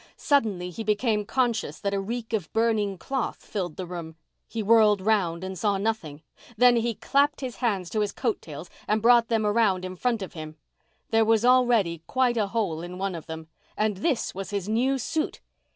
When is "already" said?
11.45-12.01